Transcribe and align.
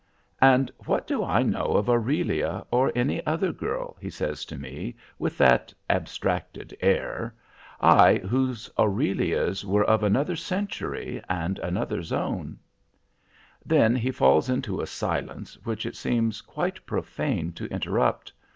"And 0.41 0.71
what 0.85 1.05
do 1.05 1.23
I 1.23 1.43
know 1.43 1.73
of 1.77 1.87
Aurelia 1.87 2.65
or 2.71 2.91
any 2.95 3.23
other 3.27 3.51
girl?" 3.51 3.97
he 4.01 4.09
says 4.09 4.45
to 4.45 4.57
me 4.57 4.95
with 5.19 5.37
that 5.37 5.71
abstracted 5.91 6.75
air. 6.81 7.35
"I, 7.79 8.15
whose 8.15 8.67
Aurelias 8.79 9.63
were 9.63 9.83
of 9.85 10.01
another 10.01 10.35
century 10.35 11.21
and 11.29 11.59
another 11.59 12.01
zone." 12.01 12.57
Then 13.63 13.95
he 13.95 14.09
falls 14.09 14.49
into 14.49 14.81
a 14.81 14.87
silence 14.87 15.55
which 15.65 15.85
it 15.85 15.95
seems 15.95 16.41
quite 16.41 16.83
profane 16.87 17.51
to 17.51 17.65
interrupt. 17.67 18.33